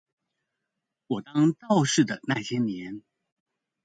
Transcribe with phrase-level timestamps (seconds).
[1.05, 3.03] 我當道士那些年